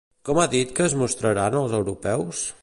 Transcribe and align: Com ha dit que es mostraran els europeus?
Com 0.27 0.39
ha 0.43 0.45
dit 0.53 0.71
que 0.79 0.87
es 0.87 0.95
mostraran 1.01 1.59
els 1.61 1.77
europeus? 1.83 2.43